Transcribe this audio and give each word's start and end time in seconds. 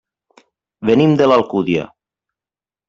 Venim 0.91 1.13
de 1.21 1.29
l'Alcúdia. 1.31 1.87